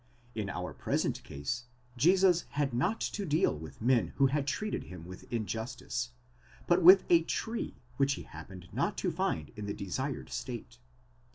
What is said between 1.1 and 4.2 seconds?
case Jesus had not to deal with men